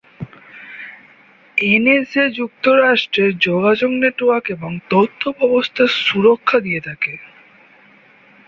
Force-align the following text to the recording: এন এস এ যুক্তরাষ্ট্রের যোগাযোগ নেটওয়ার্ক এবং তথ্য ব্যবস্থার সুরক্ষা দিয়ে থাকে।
এন 1.57 1.85
এস 1.95 2.11
এ 2.17 2.35
যুক্তরাষ্ট্রের 2.37 3.31
যোগাযোগ 3.39 3.91
নেটওয়ার্ক 4.01 4.45
এবং 4.55 4.71
তথ্য 4.89 5.21
ব্যবস্থার 5.37 5.89
সুরক্ষা 6.01 6.57
দিয়ে 6.59 6.81
থাকে। 6.87 7.13